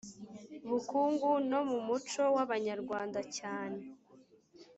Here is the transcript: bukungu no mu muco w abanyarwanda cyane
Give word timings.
bukungu 0.69 1.29
no 1.49 1.59
mu 1.69 1.77
muco 1.87 2.23
w 2.35 2.37
abanyarwanda 2.45 3.19
cyane 3.37 3.79